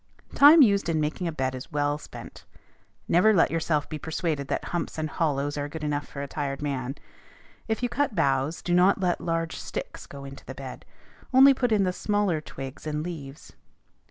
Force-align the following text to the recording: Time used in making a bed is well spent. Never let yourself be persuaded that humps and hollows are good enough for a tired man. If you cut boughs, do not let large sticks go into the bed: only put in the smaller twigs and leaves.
Time 0.33 0.63
used 0.63 0.89
in 0.89 0.99
making 0.99 1.27
a 1.27 1.31
bed 1.31 1.53
is 1.53 1.71
well 1.71 1.99
spent. 1.99 2.43
Never 3.07 3.35
let 3.35 3.51
yourself 3.51 3.87
be 3.87 3.99
persuaded 3.99 4.47
that 4.47 4.69
humps 4.73 4.97
and 4.97 5.07
hollows 5.07 5.59
are 5.59 5.69
good 5.69 5.83
enough 5.83 6.07
for 6.07 6.23
a 6.23 6.27
tired 6.27 6.59
man. 6.59 6.95
If 7.67 7.83
you 7.83 7.87
cut 7.89 8.15
boughs, 8.15 8.63
do 8.63 8.73
not 8.73 8.99
let 8.99 9.21
large 9.21 9.57
sticks 9.57 10.07
go 10.07 10.25
into 10.25 10.43
the 10.43 10.55
bed: 10.55 10.85
only 11.31 11.53
put 11.53 11.71
in 11.71 11.83
the 11.83 11.93
smaller 11.93 12.41
twigs 12.41 12.87
and 12.87 13.03
leaves. 13.03 13.53